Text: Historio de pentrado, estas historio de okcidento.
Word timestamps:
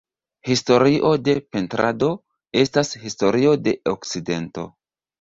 Historio 0.51 1.11
de 1.27 1.35
pentrado, 1.57 2.11
estas 2.65 2.93
historio 3.07 3.57
de 3.69 3.79
okcidento. 3.97 4.71